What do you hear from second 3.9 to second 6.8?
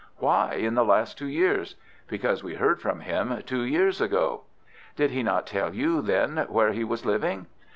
ago." "Did he not tell you then where